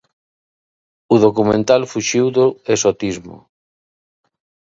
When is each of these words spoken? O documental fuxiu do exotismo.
O 1.13 1.15
documental 1.25 1.81
fuxiu 1.91 2.25
do 2.37 2.45
exotismo. 2.73 3.37